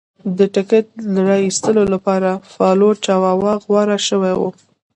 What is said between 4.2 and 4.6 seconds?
و.